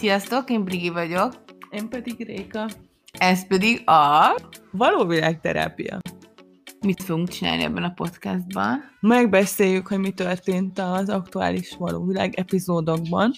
[0.00, 1.32] Sziasztok, én Brigi vagyok.
[1.70, 2.68] Én pedig Réka.
[3.18, 4.34] Ez pedig a...
[4.70, 5.98] Való világterápia.
[6.80, 8.84] Mit fogunk csinálni ebben a podcastban?
[9.00, 13.32] Megbeszéljük, hogy mi történt az aktuális való világ epizódokban.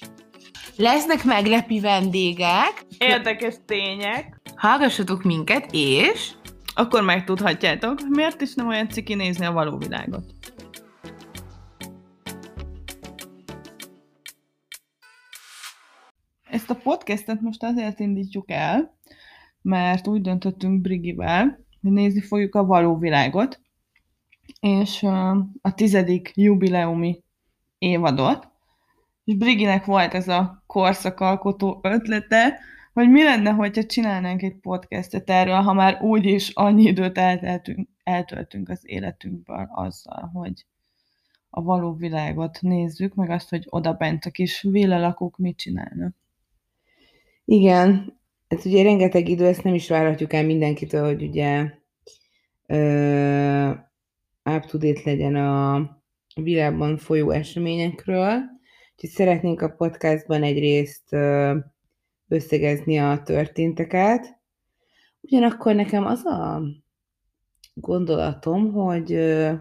[0.77, 2.85] Lesznek meglepi vendégek.
[2.99, 4.41] Érdekes tények.
[4.57, 6.31] Hallgassatok minket, és...
[6.75, 10.25] Akkor megtudhatjátok, miért is nem olyan ciki nézni a való világot.
[16.63, 18.97] Ezt a podcastet most azért indítjuk el,
[19.63, 23.61] mert úgy döntöttünk Brigivel, hogy nézni fogjuk a való világot,
[24.61, 25.03] és
[25.61, 27.23] a tizedik jubileumi
[27.79, 28.49] évadot,
[29.25, 32.59] és Briginek volt ez a korszakalkotó ötlete,
[32.93, 38.69] hogy mi lenne, hogyha csinálnánk egy podcastet erről, ha már úgyis annyi időt elteltünk, eltöltünk
[38.69, 40.67] az életünkből azzal, hogy
[41.51, 46.21] a való világot nézzük, meg azt, hogy oda bent a kis villalakók mit csinálnak.
[47.53, 51.61] Igen, ez ugye rengeteg idő, ezt nem is várhatjuk el mindenkitől, hogy ugye
[52.69, 53.71] uh,
[54.45, 55.89] up to legyen a
[56.35, 58.41] világban folyó eseményekről.
[58.93, 61.57] Úgyhogy szeretnénk a podcastban egyrészt uh,
[62.29, 64.41] összegezni a történteket.
[65.21, 66.63] Ugyanakkor nekem az a
[67.75, 69.53] gondolatom, hogy, uh,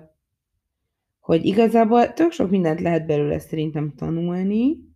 [1.19, 4.89] hogy igazából tök sok mindent lehet belőle szerintem tanulni,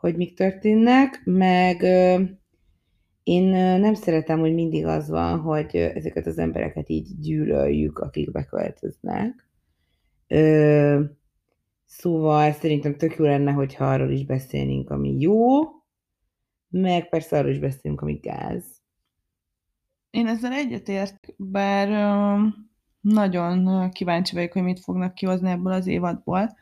[0.00, 1.82] hogy mik történnek, meg
[3.22, 3.44] én
[3.80, 9.48] nem szeretem, hogy mindig az van, hogy ezeket az embereket így gyűlöljük, akik beköltöznek.
[11.84, 15.40] Szóval szerintem tök jó lenne, hogyha arról is beszélnénk, ami jó,
[16.68, 18.64] meg persze arról is beszélünk, ami gáz.
[20.10, 21.88] Én ezzel egyetért, bár
[23.00, 26.56] nagyon kíváncsi vagyok, hogy mit fognak kihozni ebből az évadból,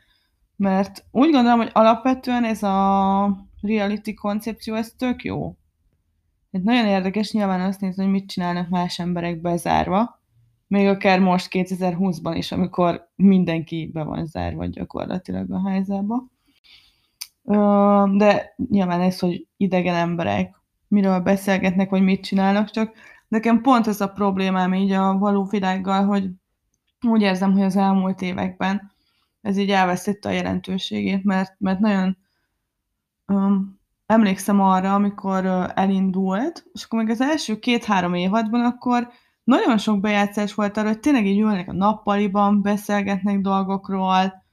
[0.59, 5.55] mert úgy gondolom, hogy alapvetően ez a reality koncepció, ez tök jó.
[6.51, 10.21] Ez nagyon érdekes nyilván azt nézni, hogy mit csinálnak más emberek bezárva,
[10.67, 16.27] még akár most 2020-ban is, amikor mindenki be van zárva gyakorlatilag a házába.
[18.17, 20.55] De nyilván ez, hogy idegen emberek
[20.87, 22.93] miről beszélgetnek, vagy mit csinálnak, csak
[23.27, 26.29] nekem pont ez a problémám így a való világgal, hogy
[27.07, 28.91] úgy érzem, hogy az elmúlt években
[29.49, 32.17] ez így elvesztette a jelentőségét, mert, mert nagyon
[33.27, 39.09] um, emlékszem arra, amikor uh, elindult, és akkor még az első két-három évadban akkor
[39.43, 44.43] nagyon sok bejátszás volt arra, hogy tényleg így ülnek a nappaliban, beszélgetnek dolgokról,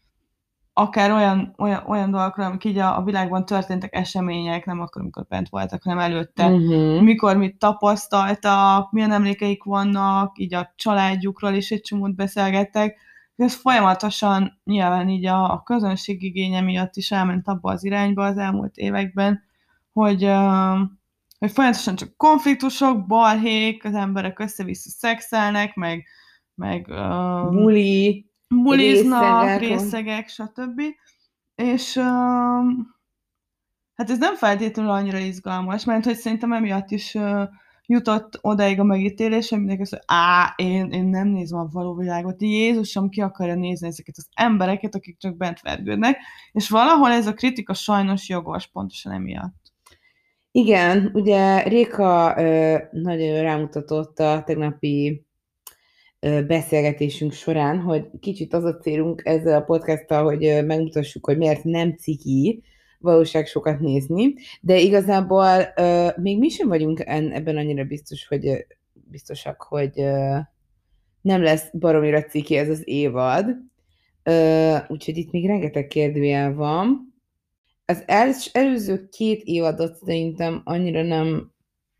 [0.73, 5.27] akár olyan, olyan, olyan dolgokról, amik így a, a világban történtek események, nem akkor, amikor
[5.29, 7.03] bent voltak, hanem előtte, uh-huh.
[7.03, 12.97] mikor mit tapasztaltak, milyen emlékeik vannak, így a családjukról is egy csomót beszélgettek,
[13.37, 18.37] ez folyamatosan nyilván így a, a közönség igénye miatt is elment abba az irányba az
[18.37, 19.43] elmúlt években,
[19.93, 20.79] hogy, uh,
[21.39, 26.07] hogy folyamatosan csak konfliktusok, balhék, az emberek össze-vissza szexelnek, meg,
[26.55, 30.83] meg uh, Buli, buliznak, részegek, részegek, stb.
[31.55, 32.05] És uh,
[33.95, 37.43] hát ez nem feltétlenül annyira izgalmas, mert hogy szerintem emiatt is uh,
[37.87, 41.95] jutott odaig a megítélés, hogy mindenki azt mondja, á, én, én nem nézem a való
[41.95, 46.19] világot, Jézusom ki akarja nézni ezeket az embereket, akik csak bent vergődnek,
[46.53, 49.55] és valahol ez a kritika sajnos jogos, pontosan emiatt.
[50.51, 55.27] Igen, ugye Réka ö, nagyon rámutatott a tegnapi
[56.21, 61.39] ö, beszélgetésünk során, hogy kicsit az a célunk ezzel a podcasttal, hogy ö, megmutassuk, hogy
[61.39, 62.63] miért nem ciki
[62.99, 68.67] valóság sokat nézni, de igazából ö, még mi sem vagyunk en, ebben annyira biztos, hogy
[68.93, 70.37] biztosak, hogy ö,
[71.21, 73.57] nem lesz baromira ciki ez az évad,
[74.23, 77.15] ö, úgyhogy itt még rengeteg kérdőjel van.
[77.85, 81.53] Az el, előző két évadot szerintem annyira nem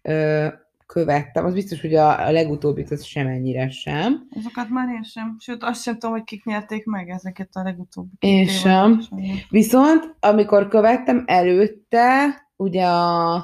[0.03, 0.47] ö,
[0.87, 1.45] követtem.
[1.45, 4.27] Az biztos, hogy a, a legutóbbit az sem ennyire sem.
[4.31, 5.37] Azokat már én sem.
[5.39, 8.17] Sőt, azt sem tudom, hogy kik nyerték meg ezeket a legutóbbi.
[8.19, 9.01] Én sem.
[9.49, 12.25] Viszont, amikor követtem előtte,
[12.57, 13.35] ugye a,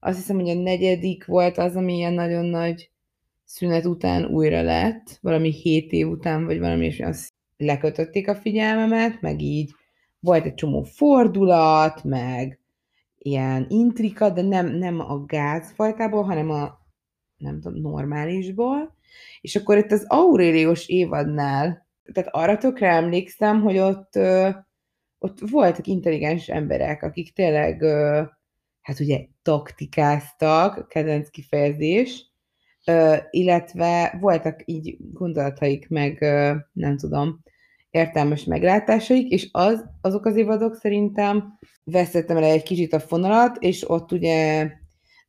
[0.00, 2.90] azt hiszem, hogy a negyedik volt az, ami ilyen nagyon nagy
[3.44, 9.20] szünet után újra lett, valami hét év után, vagy valami, és azt lekötötték a figyelmemet,
[9.20, 9.70] meg így
[10.20, 12.60] volt egy csomó fordulat, meg
[13.18, 16.81] ilyen intrika, de nem, nem a gázfajtából, hanem a
[17.42, 18.94] nem tudom, normálisból,
[19.40, 24.18] és akkor itt az Auréliós évadnál, tehát arra tökre emlékszem, hogy ott,
[25.18, 27.82] ott voltak intelligens emberek, akik tényleg,
[28.80, 32.30] hát ugye taktikáztak, kedvenc kifejezés,
[33.30, 36.20] illetve voltak így gondolataik, meg
[36.72, 37.42] nem tudom,
[37.90, 43.90] értelmes meglátásaik, és az, azok az évadok szerintem veszettem el egy kicsit a fonalat, és
[43.90, 44.70] ott ugye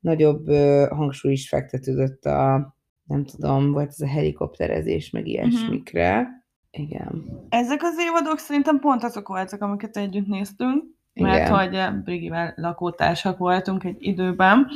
[0.03, 0.47] nagyobb
[0.89, 6.27] hangsúly is fektetődött a, nem tudom, volt ez a helikopterezés, meg ilyesmikre.
[6.71, 7.23] Igen.
[7.49, 10.83] Ezek az évadok szerintem pont azok voltak, amiket együtt néztünk,
[11.13, 11.59] mert Igen.
[11.59, 14.67] hogy eh, Brigivel lakótársak voltunk egy időben,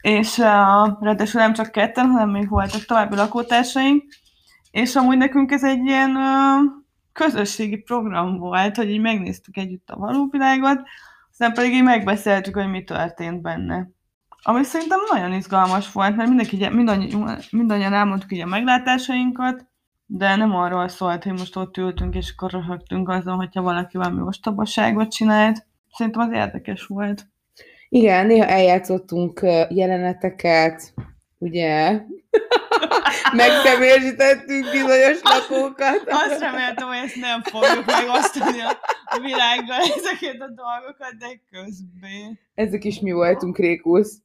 [0.00, 0.44] és uh,
[1.00, 4.04] ráadásul nem csak ketten, hanem még voltak további lakótársaink,
[4.70, 6.72] és amúgy nekünk ez egy ilyen uh,
[7.12, 10.82] közösségi program volt, hogy így megnéztük együtt a valóvilágot,
[11.30, 13.90] aztán pedig így megbeszéltük, hogy mi történt benne.
[14.48, 19.66] Ami szerintem nagyon izgalmas volt, mert mindenki, mindannyian, mindannyian elmondtuk így a meglátásainkat,
[20.06, 24.20] de nem arról szólt, hogy most ott ültünk, és akkor röhögtünk azon, hogyha valaki valami
[24.20, 25.66] ostobaságot csinált.
[25.92, 27.26] Szerintem az érdekes volt.
[27.88, 30.94] Igen, néha eljátszottunk jeleneteket,
[31.38, 32.00] ugye,
[33.40, 36.02] megszemélyesítettünk bizonyos lakókat.
[36.26, 38.60] Azt reméltem, hogy ezt nem fogjuk megosztani
[39.04, 42.38] a világgal ezeket a dolgokat, de közben.
[42.54, 44.24] Ezek is mi voltunk, Rékusz.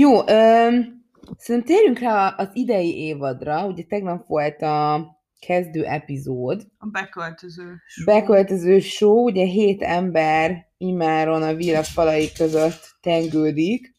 [0.00, 1.04] Jó, öm,
[1.36, 3.66] szerintem térjünk rá az idei évadra.
[3.66, 5.06] Ugye tegnap volt a
[5.40, 6.66] kezdő epizód.
[6.78, 7.76] A beköltöző.
[7.86, 8.04] show.
[8.04, 13.96] Beköltöző show, ugye hét ember immáron a villa falai között tengődik.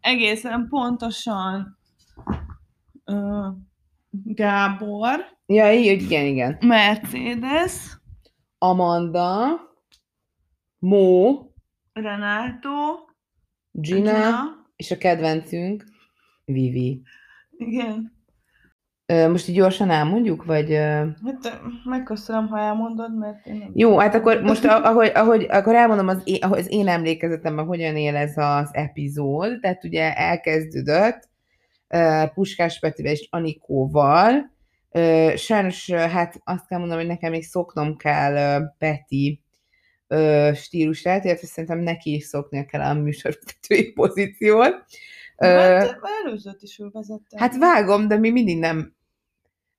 [0.00, 1.78] Egészen pontosan
[3.04, 3.48] ö,
[4.10, 6.58] Gábor, Ja, így, igen, igen.
[6.60, 7.72] Mercedes,
[8.58, 9.60] Amanda,
[10.78, 11.38] Mó,
[11.92, 13.08] Renato,
[13.72, 14.42] Gina, Gina.
[14.76, 15.84] és a kedvencünk,
[16.44, 17.02] Vivi.
[17.56, 18.18] Igen.
[19.06, 20.72] Most így gyorsan elmondjuk, vagy...
[20.72, 23.70] Hát megköszönöm, ha elmondod, mert én nem...
[23.74, 27.96] Jó, hát akkor most ahogy, ahogy akkor elmondom az én, ahogy az én emlékezetemben, hogyan
[27.96, 29.60] él ez az epizód.
[29.60, 31.28] Tehát ugye elkezdődött
[32.34, 34.52] Puskás Petivel és Anikóval.
[35.36, 39.42] Sajnos, hát azt kell mondanom, hogy nekem még szoknom kell Peti
[40.12, 44.84] ö, stílusát, illetve szerintem neki is szoknia kell a műsorvezetői pozíciót.
[45.36, 47.38] Ö, Hát előzőt is ő vezette.
[47.38, 48.94] Hát vágom, de mi mindig nem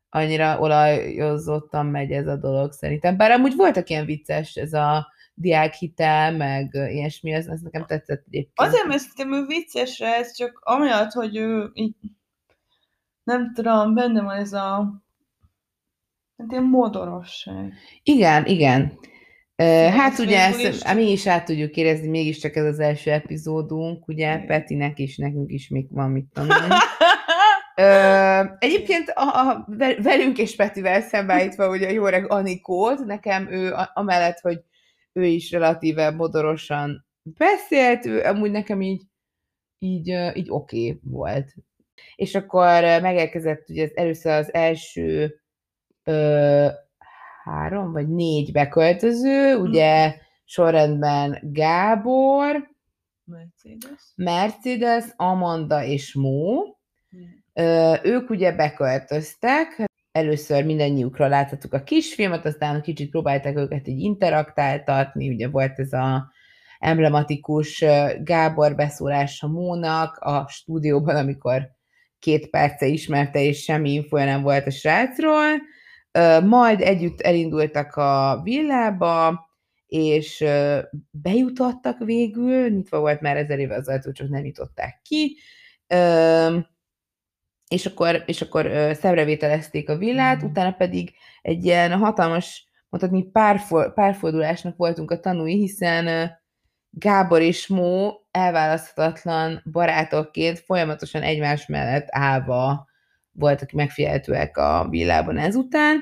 [0.10, 3.18] annyira olajozottan megy ez a dolog szerintem.
[3.18, 8.70] Bár amúgy voltak ilyen vicces, ez a diákhitel, meg ilyesmi, ez, ez nekem tetszett egyébként.
[8.70, 11.96] Azért, mert szerintem ő viccesre, ez csak amiatt, hogy ő így,
[13.24, 15.02] nem tudom, benne van ez a
[16.38, 17.74] hát ilyen modorosság.
[18.04, 19.00] Igen, igen.
[19.90, 24.38] Hát ugye ezt, mi is át tudjuk érezni, mégiscsak ez az első epizódunk, ugye.
[24.46, 26.76] Petinek is, nekünk is még van mit tanulni.
[27.76, 33.52] Ö, egyébként a, a, ve- velünk és Petivel szembeállítva ugye a jó öreg Anikót, nekem
[33.52, 34.62] ő a, amellett, hogy
[35.14, 39.02] ő is relatíve modorosan beszélt, ő amúgy nekem így
[39.80, 41.54] így, így oké okay volt.
[42.16, 45.40] És akkor megérkezett ugye az, először az első
[46.04, 46.68] ö,
[47.44, 50.16] három vagy négy beköltöző, ugye
[50.46, 52.70] sorrendben Gábor,
[53.24, 54.02] Mercedes.
[54.16, 56.64] Mercedes, Amanda és Mó.
[57.54, 65.30] Ö, ők ugye beköltöztek, először mindannyiukra láthattuk a kisfilmet, aztán kicsit próbálták őket így interaktáltatni,
[65.30, 66.32] ugye volt ez a
[66.80, 67.86] emblematikus
[68.24, 71.70] Gábor beszólása Mónak a stúdióban, amikor
[72.20, 75.62] két perce ismerte, és semmi infója nem volt a srácról.
[76.44, 79.46] Majd együtt elindultak a villába,
[79.86, 80.46] és
[81.12, 85.38] bejutottak végül, nyitva volt már ezer éve az ajtó, csak nem nyitották ki.
[87.68, 90.46] És akkor, és akkor szemrevételezték a villát, Mhm.
[90.50, 96.32] utána pedig egy ilyen hatalmas, mondhatni párfor, párfordulásnak voltunk a tanúi, hiszen
[96.90, 102.88] Gábor és Mó elválaszthatatlan barátokként folyamatosan egymás mellett állva
[103.32, 106.00] voltak megfigyelhetőek a villában ezután.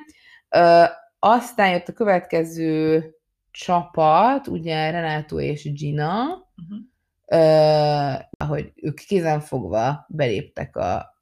[1.20, 3.04] Aztán jött a következő
[3.52, 6.80] csapat, ugye Renato és Gina, Uh-huh.
[7.26, 11.18] ö, ahogy ők kézenfogva beléptek a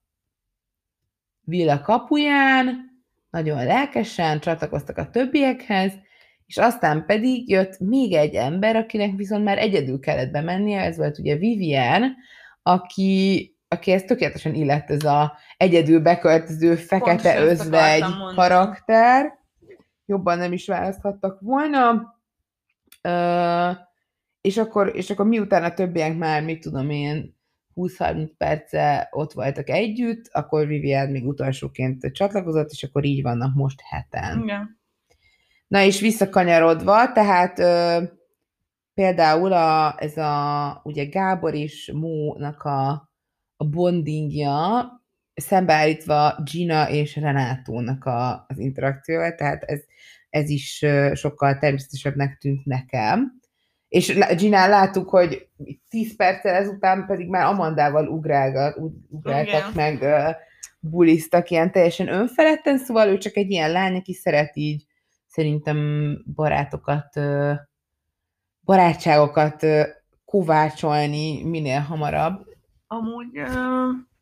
[1.41, 2.85] villa kapuján,
[3.29, 5.93] nagyon lelkesen csatlakoztak a többiekhez,
[6.45, 11.19] és aztán pedig jött még egy ember, akinek viszont már egyedül kellett bemennie, ez volt
[11.19, 12.15] ugye Vivian,
[12.61, 18.03] aki, aki ez tökéletesen illett ez a egyedül beköltöző fekete Pontosan özvegy
[18.35, 19.39] karakter.
[20.05, 22.15] Jobban nem is választhattak volna.
[23.01, 23.71] Ö,
[24.41, 27.35] és akkor, és akkor miután a többiek már, mit tudom én,
[27.75, 33.81] 20-30 perce ott voltak együtt, akkor Vivian még utolsóként csatlakozott, és akkor így vannak most
[33.81, 34.41] heten.
[34.43, 34.79] Igen.
[35.67, 38.03] Na és visszakanyarodva, tehát ö,
[38.93, 43.11] például a, ez a, ugye Gábor és Mónak a,
[43.57, 44.91] a bondingja,
[45.33, 49.79] szembeállítva Gina és Renátónak a, az interakcióval, tehát ez,
[50.29, 53.39] ez is sokkal természetesebbnek tűnt nekem.
[53.87, 55.47] És Ginán láttuk, hogy
[55.89, 59.71] 10 perccel ezután pedig már Amandával ugrálgat, ug- ugráltak Igen.
[59.73, 60.29] meg, ö,
[60.79, 64.85] bulisztak ilyen teljesen önfeledten, szóval ő csak egy ilyen lány, aki szeret így
[65.27, 65.77] szerintem
[66.35, 67.19] barátokat,
[68.61, 69.83] barátságokat ö,
[70.25, 72.46] kovácsolni minél hamarabb.
[72.87, 73.41] Amúgy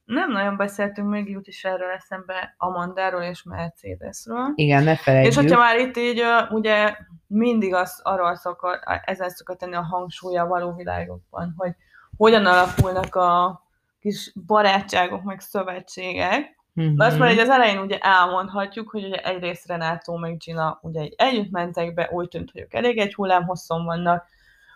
[0.06, 4.52] nem nagyon beszéltünk még jut is erről eszembe Amandáról és Mercedesről.
[4.56, 5.32] Igen, ne felejtjük.
[5.34, 6.96] És hogyha már itt így ugye
[7.28, 11.72] mindig az arról szokott, ezen szokott tenni a hangsúlya a való világokban, hogy
[12.18, 13.62] hogyan alakulnak a
[14.00, 16.56] kis barátságok, meg szövetségek.
[16.74, 16.96] Mhm.
[16.96, 21.10] De azt már így az elején ugye elmondhatjuk, hogy ugye egyrészt Renátó meg Gina ugye
[21.16, 24.26] együtt mentek be, úgy tűnt, hogy ők elég egy hullámhosszon vannak.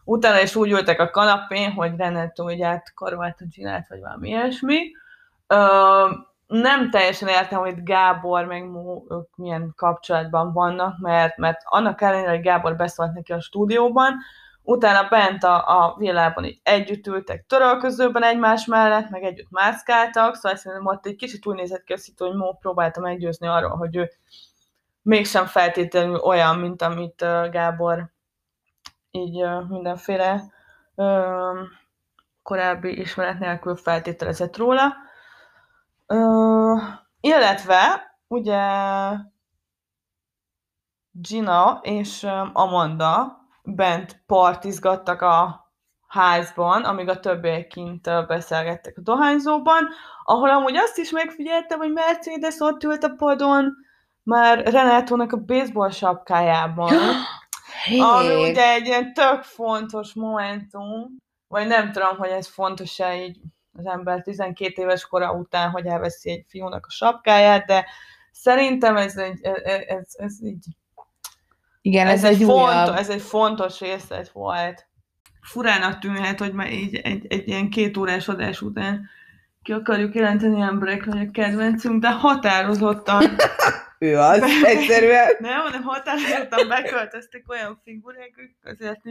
[0.09, 4.77] Utána is úgy ültek a kanapén, hogy Renátó ugye átkarolta Ginát, vagy valami ilyesmi.
[5.47, 6.09] Ö,
[6.47, 12.29] nem teljesen értem, hogy Gábor meg Mó, ők milyen kapcsolatban vannak, mert, mert annak ellenére,
[12.29, 14.15] hogy Gábor beszólt neki a stúdióban,
[14.61, 20.57] utána bent a, a villában így együtt ültek törölközőben egymás mellett, meg együtt mászkáltak, szóval
[20.57, 23.95] szerintem ott egy kicsit úgy nézett ki a szitu, hogy Mó próbálta meggyőzni arról, hogy
[23.95, 24.09] ő
[25.01, 28.11] mégsem feltétlenül olyan, mint amit uh, Gábor
[29.11, 30.43] így mindenféle
[32.43, 34.95] korábbi ismeret nélkül feltételezett róla.
[37.19, 38.61] Illetve ugye
[41.11, 42.23] Gina és
[42.53, 45.67] Amanda bent partizgattak a
[46.07, 49.87] házban, amíg a többiek kint beszélgettek a dohányzóban,
[50.23, 53.75] ahol amúgy azt is megfigyeltem, hogy Mercedes ott ült a padon,
[54.23, 56.93] már Renátónak a baseball sapkájában,
[57.97, 61.17] ami Hé, ugye egy ilyen tök fontos momentum,
[61.47, 63.39] vagy nem tudom, hogy ez fontos-e így
[63.77, 67.85] az ember 12 éves kora után, hogy elveszi egy fiúnak a sapkáját, de
[68.31, 70.65] szerintem ez egy, ez, ez, ez így
[71.81, 74.87] Igen, ez, ez, egy egy fontos, ez egy fontos részlet volt.
[75.41, 79.09] Furának tűnhet, hogy már így egy, egy ilyen két órás adás után
[79.61, 83.23] ki akarjuk jelenteni emberek, hogy a kedvencünk, de határozottan,
[83.99, 85.35] Ő az, egyszerűen.
[85.39, 89.01] nem, hanem határozottan beköltöztek olyan figurák, akik azért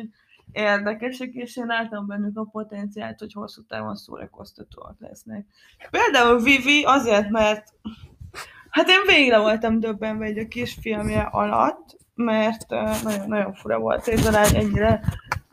[0.53, 5.47] érdekesek, és én láttam bennük a potenciált, hogy hosszú távon szórakoztatóak lesznek.
[5.91, 7.65] Például Vivi azért, mert
[8.71, 12.69] hát én végre voltam döbbenve egy a kisfilmje alatt, mert
[13.03, 15.01] nagyon, nagyon fura volt, ez a lány ennyire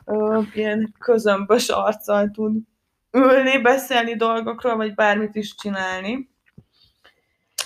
[0.04, 2.56] uh, ilyen közömbös arccal tud
[3.10, 6.30] ülni, beszélni dolgokról, vagy bármit is csinálni.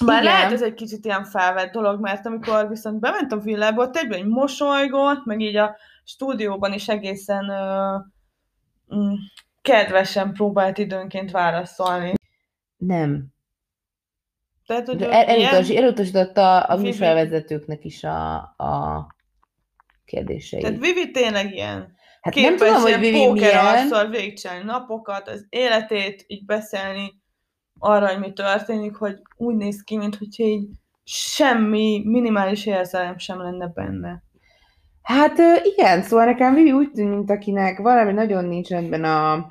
[0.05, 0.35] Bár Igen.
[0.35, 4.19] lehet ez egy kicsit ilyen felvett dolog, mert amikor viszont bement a villába, ott egyben
[4.19, 8.01] egy mosolygott, meg így a stúdióban is egészen uh,
[8.99, 9.13] mm,
[9.63, 12.13] kedvesen próbált időnként válaszolni.
[12.77, 13.27] Nem.
[14.67, 16.89] Tehát, hogy De el, ilyen- elutas, elutasította a Vivi.
[16.89, 19.07] műsorvezetőknek is a, a
[20.05, 20.63] kérdéseit.
[20.63, 21.95] Tehát Vivi tényleg ilyen.
[22.21, 24.11] hát nem tudom, hogy Vivi milyen.
[24.11, 27.20] végigcsinálni napokat, az életét, így beszélni
[27.81, 30.69] arra, hogy mi történik, hogy úgy néz ki, mint hogyha így
[31.05, 34.23] semmi minimális érzelem sem lenne benne.
[35.03, 35.39] Hát
[35.77, 39.47] igen, szóval nekem Vivi úgy tűnt, mint akinek valami nagyon nincs rendben a,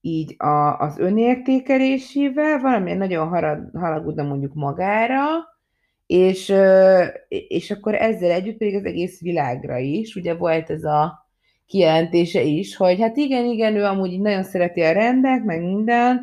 [0.00, 5.24] így a, az önértékelésével, valami nagyon harag, haragudna mondjuk magára,
[6.06, 6.54] és,
[7.28, 11.26] és akkor ezzel együtt pedig az egész világra is, ugye volt ez a
[11.66, 16.20] kijelentése is, hogy hát igen, igen, ő amúgy nagyon szereti a rendet, meg minden,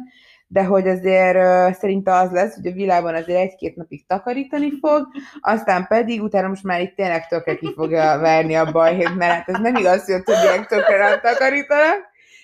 [0.48, 1.38] de hogy azért
[1.76, 5.08] szerinte az lesz, hogy a világban azért egy-két napig takarítani fog,
[5.42, 9.50] aztán pedig utána most már itt tényleg tökre ki fogja verni a balhét, mert hát
[9.50, 11.98] ez nem igaz, hogy a többiek tökre takarítanak,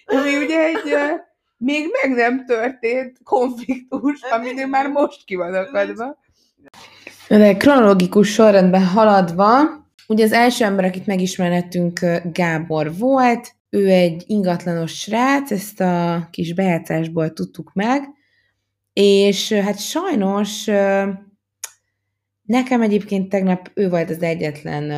[0.05, 0.96] ami ugye egy
[1.58, 6.17] még meg nem történt konfliktus, ami már most ki van akadva.
[7.27, 9.60] De kronológikus sorrendben haladva,
[10.08, 12.00] ugye az első ember, akit megismerhettünk,
[12.34, 18.03] Gábor volt, ő egy ingatlanos srác, ezt a kis bejátszásból tudtuk meg,
[18.93, 20.65] és hát sajnos
[22.41, 24.91] nekem egyébként tegnap ő volt az egyetlen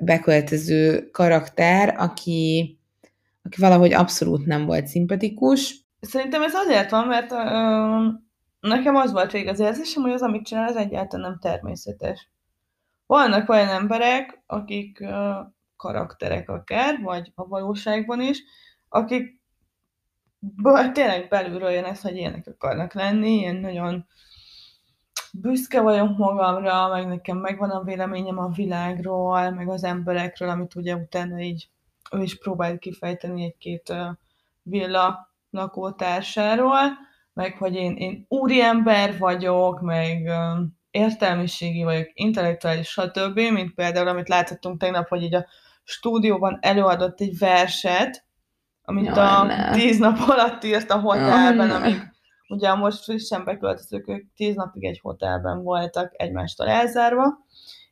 [0.00, 2.78] beköltöző karakter, aki,
[3.42, 5.86] aki valahogy abszolút nem volt szimpatikus.
[6.00, 7.38] Szerintem ez azért van, mert ö,
[8.68, 12.30] nekem az volt végig az érzésem, hogy az, amit csinál, az egyáltalán nem természetes.
[13.06, 15.30] Vannak olyan emberek, akik ö,
[15.78, 18.42] karakterek akár, vagy a valóságban is,
[18.88, 19.40] akik
[20.92, 24.06] tényleg belülről jön ez, hogy ilyenek akarnak lenni, ilyen nagyon
[25.32, 30.94] büszke vagyok magamra, meg nekem megvan a véleményem a világról, meg az emberekről, amit ugye
[30.94, 31.68] utána így
[32.12, 33.94] ő is próbált kifejteni egy-két
[34.62, 36.80] villa lakótársáról,
[37.32, 40.30] meg hogy én, én úriember vagyok, meg
[40.90, 45.46] értelmiségi vagyok, intellektuális, stb., mint például, amit láthattunk tegnap, hogy így a
[45.88, 48.24] stúdióban előadott egy verset,
[48.82, 49.70] amit Jaj, a ne.
[49.70, 51.74] tíz nap alatt írt a hotelben, ne.
[51.74, 52.12] amíg
[52.48, 57.38] ugye most frissen beköltözők, ők tíz napig egy hotelben voltak egymástól elzárva,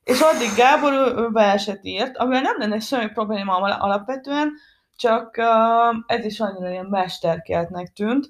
[0.05, 4.53] és addig Gábor ő, ő verset írt, amivel nem lenne semmi probléma al- alapvetően,
[4.97, 8.26] csak uh, ez is annyira ilyen mesterkeltnek tűnt,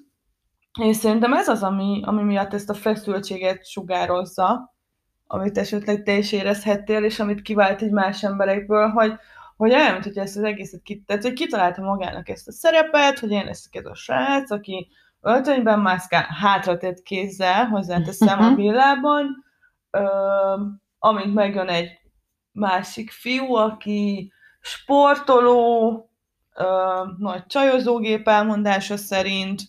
[0.79, 4.75] és szerintem ez az, ami, ami miatt ezt a feszültséget sugározza,
[5.27, 9.13] amit esetleg te is érezhettél, és amit kivált egy más emberekből, hogy,
[9.57, 13.31] hogy olyan, mint hogy ezt az egészet tehát, hogy kitalálta magának ezt a szerepet, hogy
[13.31, 14.87] én leszek ez a srác, aki
[15.21, 19.45] öltönyben mászkál, hátratett kézzel, hozzáteszem a villában,
[19.91, 20.05] ö,
[20.99, 21.89] amint megjön egy
[22.51, 26.09] másik fiú, aki sportoló,
[26.55, 26.63] ö,
[27.17, 29.61] nagy csajozógép elmondása szerint,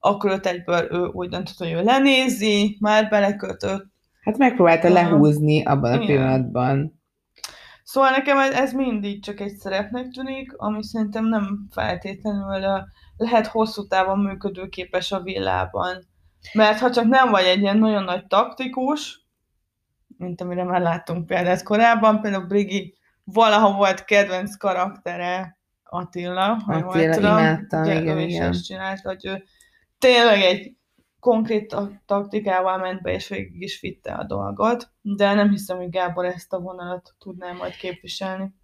[0.00, 3.86] akkor ott egyből ő úgy döntött, hogy ő lenézi, már belekötött.
[4.20, 4.94] Hát megpróbálta Aha.
[4.94, 6.06] lehúzni abban a Igen.
[6.06, 6.99] pillanatban.
[7.92, 12.84] Szóval nekem ez, ez mindig csak egy szerepnek tűnik, ami szerintem nem feltétlenül
[13.16, 16.06] lehet hosszú távon működőképes a villában.
[16.52, 19.26] Mert ha csak nem vagy egy ilyen nagyon nagy taktikus,
[20.06, 26.88] mint amire már láttunk példát korábban, például Brigi valaha volt kedvenc karaktere Attila, ha jól
[26.88, 27.38] Attila, tudom.
[27.38, 28.52] imádtam, igen, is igen.
[28.52, 29.44] csinált, hogy ő
[29.98, 30.76] tényleg egy
[31.20, 35.90] konkrét ta- taktikával ment be, és végig is vitte a dolgot, de nem hiszem, hogy
[35.90, 38.54] Gábor ezt a vonalat tudná majd képviselni.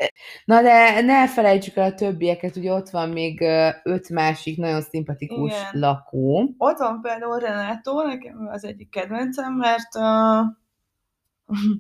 [0.44, 3.40] Na de ne felejtsük el a többieket, ugye ott van még
[3.82, 5.70] öt másik nagyon szimpatikus Igen.
[5.72, 6.54] lakó.
[6.58, 10.46] Ott van például Renátó, nekem az egyik kedvencem, mert uh,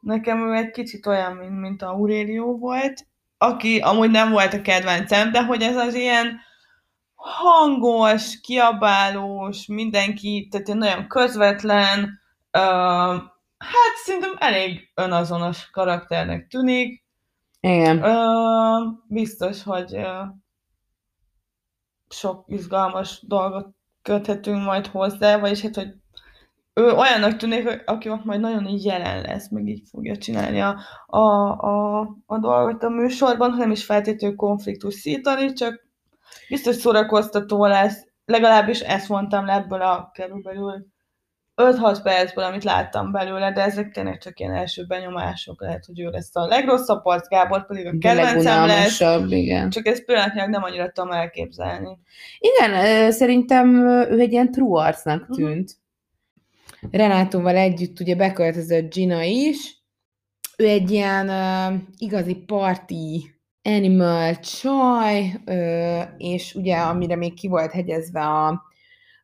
[0.00, 3.06] nekem ő egy kicsit olyan, mint, mint Aurelio volt,
[3.38, 6.40] aki amúgy nem volt a kedvencem, de hogy ez az ilyen
[7.20, 12.20] hangos, kiabálós, mindenki, tehát ilyen nagyon közvetlen,
[12.58, 13.22] uh,
[13.58, 17.04] hát szerintem elég önazonos karakternek tűnik,
[17.60, 18.02] Igen.
[18.02, 20.22] Ö, biztos, hogy ö,
[22.08, 23.68] sok izgalmas dolgot
[24.02, 25.94] köthetünk majd hozzá, vagyis hát, hogy
[26.74, 30.78] ő olyannak tűnik, hogy aki majd nagyon így jelen lesz, meg így fogja csinálni a,
[31.06, 35.88] a, a, a dolgot a műsorban, hanem is feltétlenül konfliktus szítani, csak
[36.48, 38.06] biztos szórakoztató lesz.
[38.24, 40.86] Legalábbis ezt mondtam le ebből a körülbelül
[41.56, 45.60] 5-6 percből, amit láttam belőle, de ezek tényleg csak ilyen első benyomások.
[45.60, 49.00] Lehet, hogy ő lesz a legrosszabb arc, Gábor pedig a kedvencem lesz.
[49.28, 49.70] igen.
[49.70, 51.98] Csak ezt pillanatnyilag nem annyira tudom elképzelni.
[52.38, 55.32] Igen, szerintem ő egy ilyen true arcnak Mhm.
[55.32, 55.72] tűnt.
[56.90, 59.78] Renátóval együtt ugye beköltözött Gina is.
[60.56, 65.40] Ő egy ilyen uh, igazi parti animal csaj,
[66.16, 68.62] és ugye amire még ki volt hegyezve a,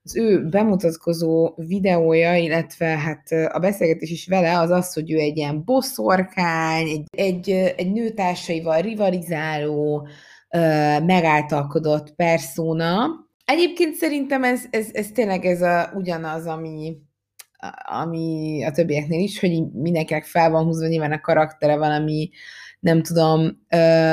[0.02, 5.36] az ő bemutatkozó videója, illetve hát a beszélgetés is vele, az az, hogy ő egy
[5.36, 10.08] ilyen bosszorkány, egy, egy, egy nőtársaival rivalizáló,
[11.06, 13.08] megáltalkodott persona.
[13.44, 16.96] Egyébként szerintem ez, ez, ez tényleg ez a, ugyanaz, ami,
[18.00, 22.30] ami a többieknél is, hogy mindenkinek fel van húzva nyilván a karaktere valami,
[22.78, 23.66] nem tudom,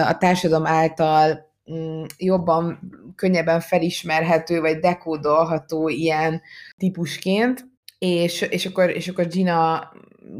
[0.03, 2.79] a társadalom által mm, jobban,
[3.15, 6.41] könnyebben felismerhető, vagy dekódolható ilyen
[6.77, 7.65] típusként,
[7.97, 9.91] és, és, akkor, és akkor Gina,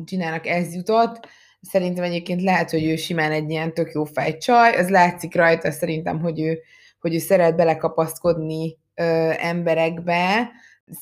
[0.05, 1.27] Ginának ez jutott,
[1.71, 4.03] Szerintem egyébként lehet, hogy ő simán egy ilyen tök jó
[4.39, 6.59] csaj, az látszik rajta szerintem, hogy ő,
[6.99, 9.03] hogy ő szeret belekapaszkodni ö,
[9.37, 10.51] emberekbe,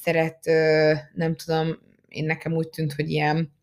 [0.02, 3.54] szeret, ö, nem tudom, én nekem úgy tűnt, hogy ilyen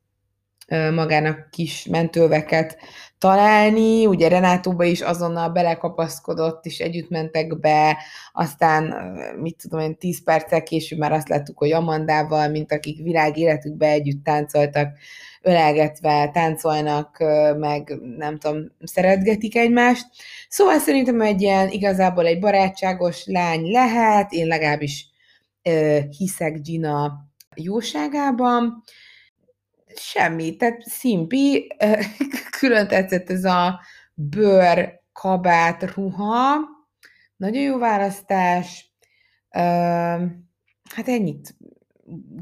[0.94, 2.78] magának kis mentőveket
[3.18, 7.96] találni, ugye Renátóba is azonnal belekapaszkodott, és együtt mentek be,
[8.32, 8.94] aztán,
[9.40, 13.86] mit tudom én, 10 perccel később már azt láttuk, hogy Amandával, mint akik világ életükbe
[13.86, 14.98] együtt táncoltak,
[15.42, 17.18] ölelgetve táncolnak,
[17.58, 20.06] meg nem tudom, szeretgetik egymást.
[20.48, 25.06] Szóval szerintem egy ilyen igazából egy barátságos lány lehet, én legalábbis
[26.18, 27.12] hiszek Gina
[27.54, 28.82] jóságában.
[29.98, 31.76] Semmi, tehát szimpi,
[32.58, 33.80] külön tetszett ez a
[34.14, 36.56] bőr, kabát, ruha,
[37.36, 38.92] nagyon jó választás.
[40.94, 41.56] Hát ennyit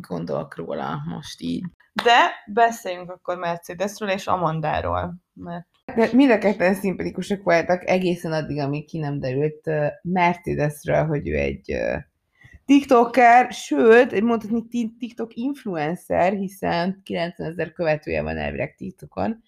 [0.01, 1.65] gondolok róla most így.
[2.03, 5.15] De beszéljünk akkor Mercedesről és Amandáról.
[5.33, 9.71] Mert De mind a ketten szimpatikusak voltak egészen addig, amíg ki nem derült
[10.03, 11.77] Mercedesről, hogy ő egy
[12.67, 19.43] TikToker, sőt, mondhatni ti- TikTok influencer, hiszen 90 ezer követője van elvileg TikTokon,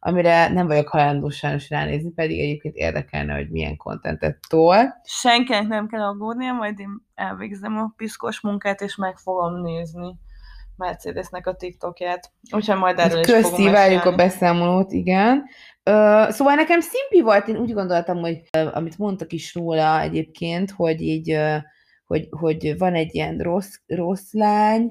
[0.00, 5.00] amire nem vagyok hajlandó sajnos ránézni, pedig egyébként érdekelne, hogy milyen kontentet tol.
[5.04, 10.14] Senkinek nem kell aggódnia, majd én elvégzem a piszkos munkát, és meg fogom nézni
[10.76, 12.32] Mercedesnek a TikTokját.
[12.50, 15.44] Úgyhogy majd erről is fogom várjuk a beszámolót, igen.
[15.82, 21.00] Ö, szóval nekem szimpi volt, én úgy gondoltam, hogy amit mondtak is róla egyébként, hogy
[21.00, 21.38] így,
[22.06, 24.90] hogy, hogy van egy ilyen rossz, rossz lány,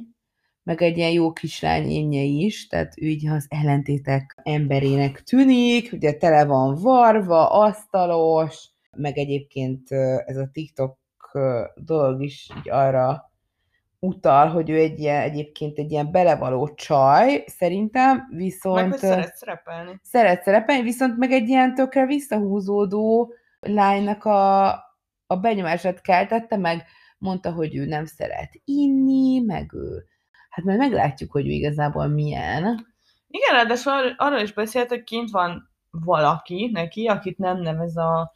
[0.64, 6.18] meg egy ilyen jó kislány énje is, tehát ő így az ellentétek emberének tűnik, ugye
[6.18, 9.92] tele van varva, asztalos, meg egyébként
[10.26, 10.98] ez a TikTok
[11.76, 13.32] dolog is így arra
[14.04, 18.82] utal, hogy ő egy ilyen, egyébként egy ilyen belevaló csaj, szerintem, viszont...
[18.82, 20.00] Meg, hogy szeret szerepelni.
[20.02, 24.68] szeret szerepelni, viszont meg egy ilyen tökre visszahúzódó lánynak a,
[25.28, 26.84] a benyomását keltette, meg
[27.24, 30.06] mondta, hogy ő nem szeret inni, meg ő,
[30.50, 32.64] hát majd meglátjuk, hogy ő igazából milyen.
[33.28, 38.32] Igen, ráadásul ar- arról is beszélt, hogy kint van valaki neki, akit nem nevez a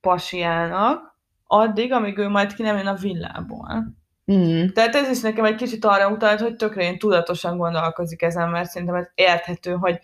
[0.00, 3.94] pasiának, addig, amíg ő majd ki nem jön a villából.
[4.32, 4.66] Mm.
[4.66, 8.70] Tehát ez is nekem egy kicsit arra utalt, hogy tökre én tudatosan gondolkozik ezen, mert
[8.70, 9.98] szerintem ez érthető, hogy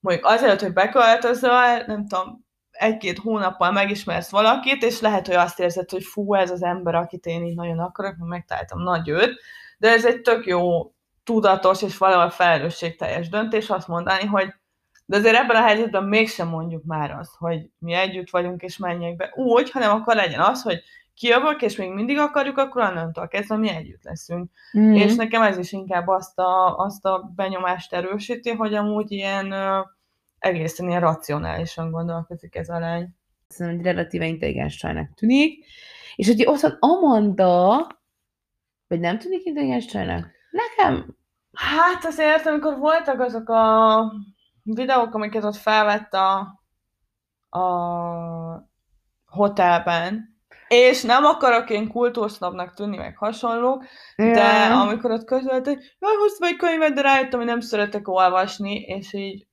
[0.00, 2.45] mondjuk azért, hogy beköltözöl, nem tudom,
[2.78, 7.26] egy-két hónappal megismersz valakit, és lehet, hogy azt érzed, hogy fú, ez az ember, akit
[7.26, 9.40] én így nagyon akarok, meg megtaláltam nagy őt,
[9.78, 10.92] de ez egy tök jó,
[11.24, 14.54] tudatos és valahol felelősségteljes döntés azt mondani, hogy
[15.08, 19.16] de azért ebben a helyzetben mégsem mondjuk már azt, hogy mi együtt vagyunk és menjek
[19.16, 20.82] be úgy, hanem akkor legyen az, hogy
[21.14, 24.50] kijövök, és még mindig akarjuk, akkor onnantól kezdve mi együtt leszünk.
[24.78, 24.92] Mm.
[24.92, 29.80] És nekem ez is inkább azt a, azt a benyomást erősíti, hogy amúgy ilyen ö,
[30.38, 33.08] egészen ilyen racionálisan gondolkozik ez a lány.
[33.48, 35.64] Szerintem egy relatíve intelligens csajnak tűnik.
[36.16, 37.86] És hogy ott van Amanda,
[38.88, 40.30] vagy nem tűnik intelligens csajnak?
[40.50, 41.16] Nekem
[41.56, 44.12] Hát azért, amikor voltak azok a
[44.62, 46.38] videók, amiket ott felvett a,
[47.58, 47.64] a
[49.26, 50.34] hotelben,
[50.68, 53.84] és nem akarok én kultúrsznobnak tűnni, meg hasonlók,
[54.16, 54.80] de Ja.
[54.80, 59.46] amikor ott közölt, hogy hoztam egy könyvet, de rájöttem, hogy nem szeretek olvasni, és így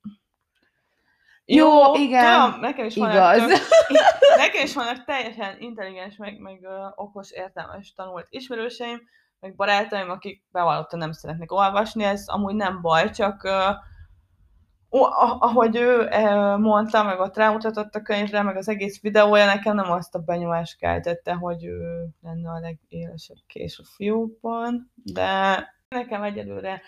[1.45, 3.37] Jó, igen, tudom, nekem is igaz.
[3.37, 3.61] tök,
[4.37, 9.01] nekem is vannak teljesen intelligens, meg, meg ö, okos, értelmes, tanult ismerőseim,
[9.39, 16.07] meg barátaim, akik bevallottan nem szeretnek olvasni, ez amúgy nem baj, csak a- ahogy ő
[16.11, 20.19] ö, mondta, meg ott rámutatott a könyvre, meg az egész videója, nekem nem azt a
[20.19, 26.81] benyomást keltette, hogy ő lenne a legélesebb kés a fiúkban, de nekem egyelőre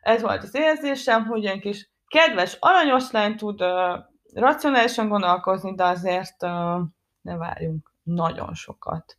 [0.00, 3.96] ez volt az érzésem, hogy ilyen kis kedves, aranyos lány tud ö,
[4.34, 6.80] racionálisan gondolkozni, de azért ö,
[7.20, 9.16] ne várjunk nagyon sokat.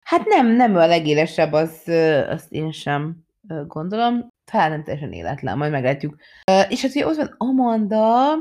[0.00, 1.88] Hát nem, nem a legélesebb, az,
[2.28, 3.24] azt én sem
[3.66, 4.28] gondolom.
[4.44, 6.16] Talán nem teljesen életlen, majd meglátjuk.
[6.68, 8.32] És hát ugye ott van Amanda,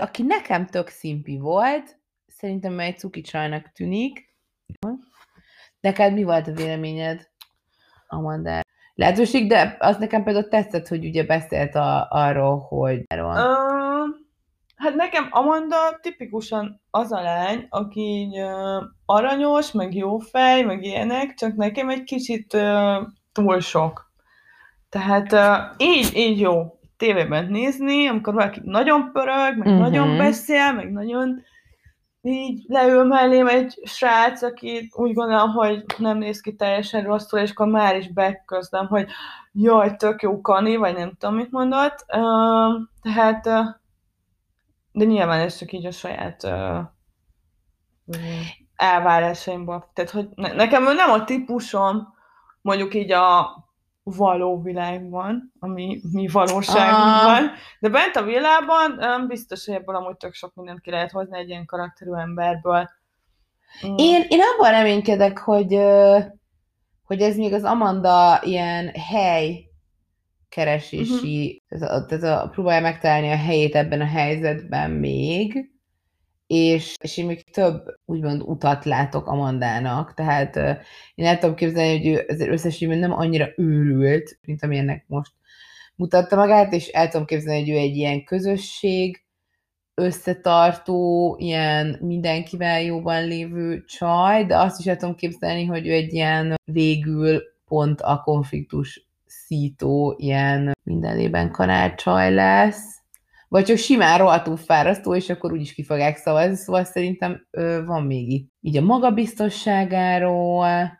[0.00, 4.34] aki nekem tök szimpi volt, szerintem egy cuki csajnak tűnik.
[5.80, 7.30] Neked mi volt a véleményed,
[8.06, 8.60] Amanda?
[8.96, 13.30] Lehetőség, de az nekem például tetszett, hogy ugye beszélt a, arról, hogy erről.
[13.36, 13.52] Ö,
[14.76, 20.84] hát nekem Amanda tipikusan az a lány, aki így ö, aranyos, meg jó fej, meg
[20.84, 22.96] ilyenek, csak nekem egy kicsit ö,
[23.32, 24.10] túl sok.
[24.88, 25.52] Tehát ö,
[25.84, 29.78] így, így jó tévében nézni, amikor valaki nagyon pörög, meg Mhm.
[29.80, 31.42] nagyon beszél, meg nagyon
[32.26, 37.50] így leül mellém egy srác, aki úgy gondolom, hogy nem néz ki teljesen rosszul, és
[37.50, 39.08] akkor már is beközdem, hogy
[39.52, 42.04] jaj, tök jó Kani, vagy nem tudom, mit mondott.
[42.06, 42.18] Ö,
[43.02, 43.60] tehát, ö,
[44.92, 46.78] de nyilván ez csak így a saját ö,
[48.76, 49.90] elvárásaimból.
[49.94, 52.14] Tehát, hogy ne, nekem ő nem a típusom,
[52.60, 53.48] mondjuk így a
[54.08, 60.54] való világban, ami mi valóságunkban, de bent a világban biztos, hogy ebből amúgy tök sok
[60.54, 62.90] mindent ki lehet hozni egy ilyen karakterű emberből.
[63.86, 63.94] Mm.
[63.96, 65.78] Én, én abban reménykedek, hogy,
[67.04, 69.64] hogy ez még az Amanda ilyen hely
[70.48, 71.88] keresési, uh-huh.
[71.88, 75.70] tehát, a, tehát a, próbálja megtalálni a helyét ebben a helyzetben még,
[76.46, 80.70] és, és én még több úgymond utat látok Amandának, tehát ö,
[81.14, 85.32] én el tudom képzelni, hogy ő azért összességében nem annyira őrült, mint amilyennek most
[85.96, 89.24] mutatta magát, és el tudom képzelni, hogy ő egy ilyen közösség,
[89.94, 96.12] összetartó, ilyen mindenkivel jóban lévő csaj, de azt is el tudom képzelni, hogy ő egy
[96.12, 103.02] ilyen végül pont a konfliktus szító, ilyen mindenében kanál csaj lesz,
[103.48, 108.02] vagy csak simán rohadtul fárasztó, és akkor úgyis ki fogják szavazni, szóval szerintem ö, van
[108.02, 108.52] még itt.
[108.60, 110.98] Így a magabiztosságáról,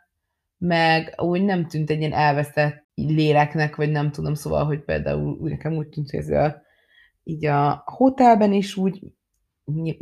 [0.57, 5.49] meg úgy nem tűnt egy ilyen elveszett léleknek, vagy nem tudom, szóval, hogy például úgy
[5.49, 6.65] nekem úgy tűnt, hogy ez a
[7.23, 9.01] így a hotelben is úgy,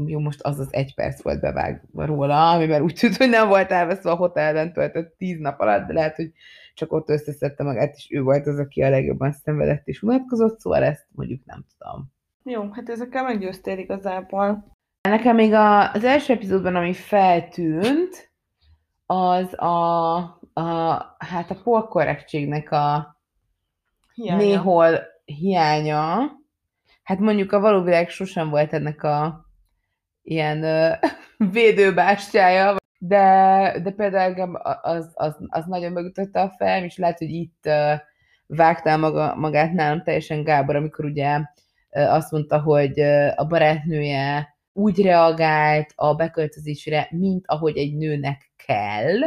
[0.05, 3.71] jó, most az az egy perc volt bevágva róla, amiben úgy tűnt, hogy nem volt
[3.71, 6.31] elveszve a hotelben töltött tíz nap alatt, de lehet, hogy
[6.73, 10.83] csak ott összeszedte magát, és ő volt az, aki a legjobban szenvedett és unatkozott, szóval
[10.83, 12.13] ezt mondjuk nem tudom.
[12.49, 14.65] Jó, hát ezekkel meggyőztél igazából.
[15.01, 18.31] Nekem még a, az első epizódban, ami feltűnt,
[19.05, 20.15] az a,
[20.53, 23.17] a hát a polkorrektségnek a
[24.13, 24.43] Hiánya.
[24.43, 26.31] néhol hiánya.
[27.03, 29.45] Hát mondjuk a való világ sosem volt ennek a
[30.21, 30.91] ilyen ö,
[31.51, 37.29] védőbástyája, de, de például engem az, az, az nagyon megütötte a fejem, és lehet, hogy
[37.29, 37.93] itt ö,
[38.47, 41.39] vágtál maga, magát nálam teljesen Gábor, amikor ugye
[41.95, 42.99] azt mondta, hogy
[43.35, 49.19] a barátnője úgy reagált a beköltözésre, mint ahogy egy nőnek kell,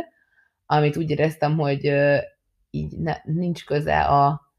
[0.67, 1.93] amit úgy éreztem, hogy
[2.71, 4.53] így ne, nincs köze a,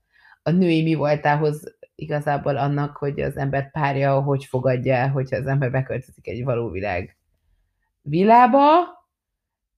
[0.43, 5.47] a női mi voltához igazából annak, hogy az ember párja hogy fogadja el, hogyha az
[5.47, 7.17] ember beköltözik egy való világ
[8.01, 8.67] vilába,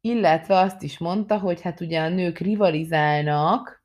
[0.01, 3.83] illetve azt is mondta, hogy hát ugye a nők rivalizálnak,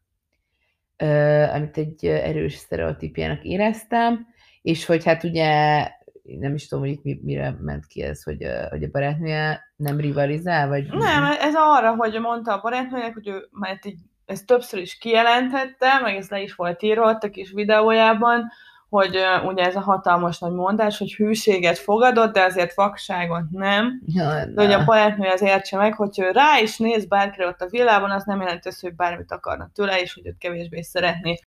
[1.53, 4.27] amit egy erős sztereotípiának éreztem,
[4.67, 5.83] és hogy hát ugye
[6.23, 10.01] nem is tudom, hogy itt mi, mire ment ki ez, hogy, hogy a barátnője nem
[10.01, 10.89] rivalizál, vagy...
[10.93, 16.01] Nem, ez arra, hogy mondta a barátnőnek, hogy ő mert így ezt többször is kijelentette,
[16.03, 18.45] meg ez le is volt írva ott a kis videójában,
[18.89, 24.03] hogy uh, ugye ez a hatalmas nagy mondás, hogy hűséget fogadott, de azért vakságot nem.
[24.07, 27.61] Ja, De hogy a barátnője az értse meg, hogy ő rá is néz bárkire ott
[27.61, 31.39] a villában, az nem jelenti azt, hogy bármit akarnak tőle, és hogy őt kevésbé szeretné.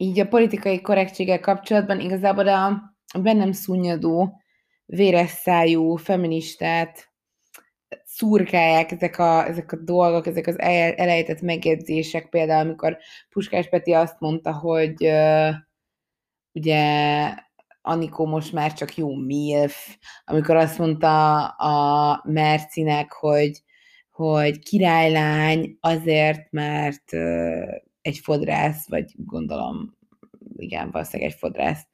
[0.00, 2.82] Így a politikai korrektséggel kapcsolatban igazából a,
[3.18, 4.40] bennem szunnyadó,
[4.86, 7.12] véres szájú, feministát
[8.04, 13.92] szurkálják ezek a, ezek a dolgok, ezek az el- elejtett megjegyzések, például amikor Puskás Peti
[13.92, 15.54] azt mondta, hogy uh,
[16.52, 17.34] ugye
[17.82, 23.62] Anikó most már csak jó milf, amikor azt mondta a Mercinek, hogy,
[24.10, 29.96] hogy királylány azért, mert uh, egy fodrász, vagy gondolom,
[30.56, 31.86] igen, valószínűleg egy fodrász.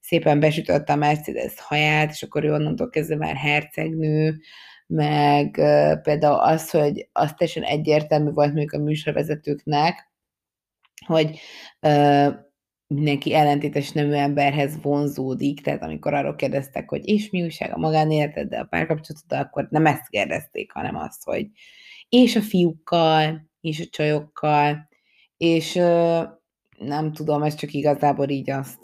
[0.00, 4.40] Szépen besütötte a Mercedes haját, és akkor ő onnantól kezdve már hercegnő,
[4.86, 5.50] meg
[6.02, 10.12] például az, hogy az teljesen egyértelmű volt mondjuk a műsorvezetőknek,
[11.06, 11.38] hogy
[11.80, 12.34] uh,
[12.86, 18.48] mindenki ellentétes nemű emberhez vonzódik, tehát amikor arról kérdeztek, hogy és mi újság a magánéleted,
[18.48, 21.46] de a párkapcsolatod, akkor nem ezt kérdezték, hanem azt, hogy
[22.08, 24.88] és a fiúkkal, és a csajokkal,
[25.36, 25.74] és
[26.78, 28.78] nem tudom, ez csak igazából így azt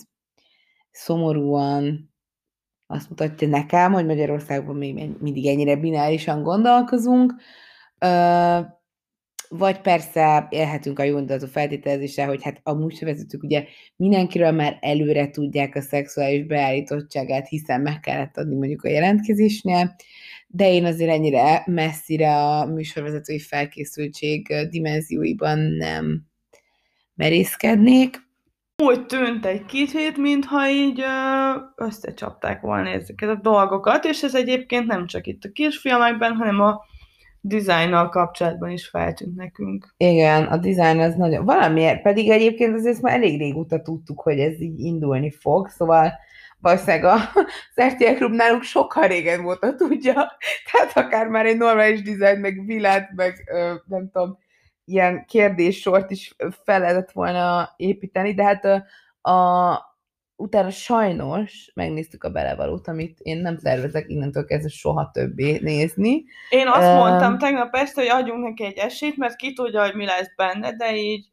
[0.90, 2.10] szomorúan
[2.86, 7.34] azt mutatja nekem, hogy Magyarországban még mindig ennyire binárisan gondolkozunk,
[9.48, 13.64] vagy persze élhetünk a jó indulatú feltételezéssel, hogy hát a műsorvezetők ugye
[13.96, 19.94] mindenkiről már előre tudják a szexuális beállítottságát, hiszen meg kellett adni mondjuk a jelentkezésnél,
[20.46, 26.29] de én azért ennyire messzire a műsorvezetői felkészültség dimenzióiban nem
[27.20, 28.28] merészkednék.
[28.82, 31.02] Úgy tűnt egy kicsit, mintha így
[31.76, 36.80] összecsapták volna ezeket a dolgokat, és ez egyébként nem csak itt a kisfilmekben, hanem a
[37.40, 39.94] dizájnnal kapcsolatban is feltűnt nekünk.
[39.96, 41.44] Igen, a design az nagyon...
[41.44, 46.12] Valamiért, pedig egyébként azért már elég régóta tudtuk, hogy ez így indulni fog, szóval
[46.58, 47.30] valószínűleg a-
[47.74, 50.12] az RTL Klub náluk sokkal régen óta tudja,
[50.72, 54.38] tehát akár már egy normális dizájn, meg vilát, meg ö, nem tudom,
[54.92, 59.90] ilyen kérdéssort is fel lehetett volna építeni, de hát a, a,
[60.36, 66.24] utána sajnos megnéztük a belevalót, amit én nem tervezek innentől kezdve soha többé nézni.
[66.48, 69.94] Én azt Ö, mondtam tegnap este, hogy adjunk neki egy esélyt, mert ki tudja, hogy
[69.94, 71.26] mi lesz benne, de így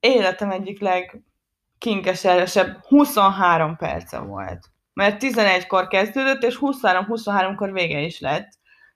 [0.00, 4.70] életem egyik legkinkeseresebb 23 perce volt.
[4.92, 8.48] Mert 11-kor kezdődött, és 23-23-kor vége is lett.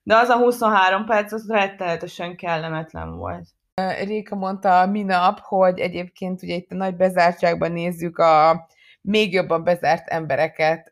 [0.02, 3.48] De az a 23 perc, az rettenetesen kellemetlen volt.
[4.04, 8.66] Réka mondta minap, hogy egyébként ugye itt a nagy bezártságban nézzük a
[9.00, 10.88] még jobban bezárt embereket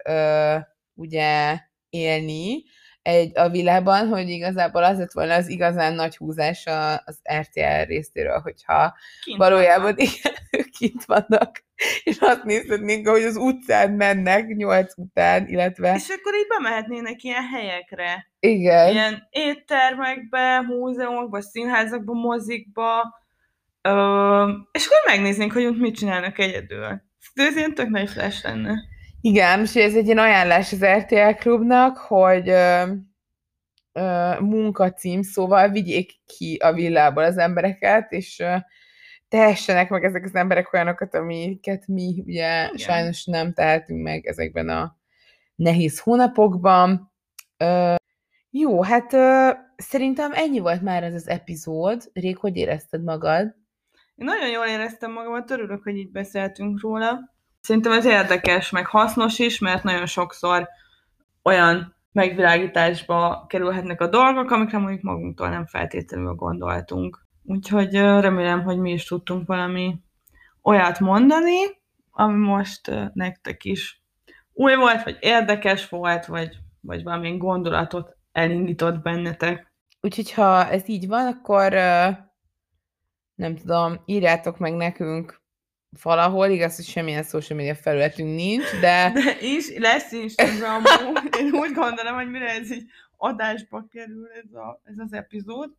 [0.94, 1.58] ugye
[1.90, 2.62] élni
[3.08, 6.66] egy, a világban, hogy igazából az lett volna az igazán nagy húzás
[7.04, 8.94] az RTL részéről, hogyha
[9.24, 10.00] Kint valójában vannak.
[10.00, 11.64] igen, ők kint vannak,
[12.04, 17.48] és azt nézhetnénk, hogy az utcán mennek nyolc után, illetve És akkor így bemehetnének ilyen
[17.48, 18.26] helyekre.
[18.40, 23.18] igen, Ilyen éttermekbe, múzeumokba, színházakba, mozikba,
[23.82, 23.90] ö,
[24.72, 27.02] és akkor megnéznénk, hogy ott mit csinálnak egyedül.
[27.34, 28.80] Ez ilyen tök nagy flash lenne.
[29.20, 32.82] Igen, és ez egy ilyen ajánlás az RTL klubnak, hogy ö,
[33.92, 38.56] ö, munkacím, szóval vigyék ki a villából az embereket, és ö,
[39.28, 42.76] tehessenek meg ezek az emberek olyanokat, amiket mi ugye Igen.
[42.76, 44.96] sajnos nem tehetünk meg ezekben a
[45.54, 47.12] nehéz hónapokban.
[47.56, 47.94] Ö,
[48.50, 52.10] jó, hát ö, szerintem ennyi volt már ez az epizód.
[52.12, 53.56] Rég, hogy érezted magad?
[54.14, 57.36] Én nagyon jól éreztem magamat, örülök, hogy így beszéltünk róla.
[57.68, 60.68] Szerintem ez érdekes, meg hasznos is, mert nagyon sokszor
[61.42, 67.26] olyan megvilágításba kerülhetnek a dolgok, amikre mondjuk magunktól nem feltétlenül gondoltunk.
[67.44, 70.00] Úgyhogy remélem, hogy mi is tudtunk valami
[70.62, 71.56] olyat mondani,
[72.10, 74.02] ami most nektek is
[74.52, 79.72] új volt, vagy érdekes volt, vagy, vagy valamilyen gondolatot elindított bennetek.
[80.00, 81.72] Úgyhogy ha ez így van, akkor
[83.34, 85.46] nem tudom, írjátok meg nekünk
[86.02, 90.82] valahol, igaz, hogy semmilyen social media felületünk nincs, de De is, lesz Instagram,
[91.40, 92.84] én úgy gondolom, hogy mire ez így
[93.16, 95.70] adásba kerül ez, a, ez az epizód,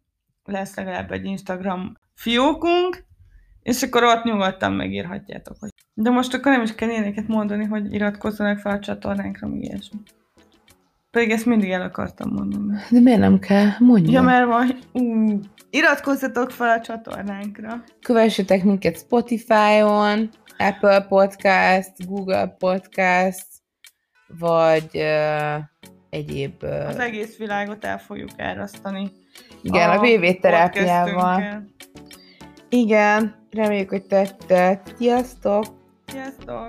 [0.44, 3.06] lesz legalább egy Instagram fiókunk,
[3.62, 5.58] és akkor ott nyugodtan megírhatjátok.
[5.60, 5.70] Hogy...
[5.94, 10.00] De most akkor nem is kell ilyeneket mondani, hogy iratkozzanak fel a csatornánkra, meg ilyesmi.
[11.12, 12.78] Pedig ezt mindig el akartam mondani.
[12.90, 13.68] de miért nem kell?
[13.80, 14.12] Mondja.
[14.12, 17.84] Ja, mert vagy, ú, iratkozzatok fel a csatornánkra.
[18.02, 23.46] Kövessetek minket Spotify-on, Apple Podcast, Google Podcast,
[24.40, 25.64] vagy uh,
[26.10, 26.64] egyéb...
[26.64, 29.12] Uh, Az egész világot el fogjuk árasztani.
[29.62, 31.64] igen, a, a VV terápiával.
[32.70, 34.94] Igen, reméljük, hogy tetszett.
[34.98, 35.66] Sziasztok!
[36.08, 36.68] Sziasztok!